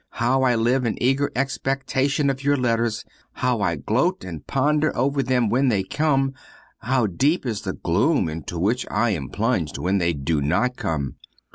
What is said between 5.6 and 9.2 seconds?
they come; and how deep is the gloom into which I